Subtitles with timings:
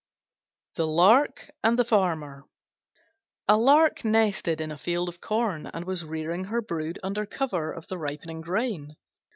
[0.77, 2.47] THE LARK AND THE FARMER
[3.47, 7.71] A Lark nested in a field of corn, and was rearing her brood under cover
[7.71, 8.95] of the ripening grain.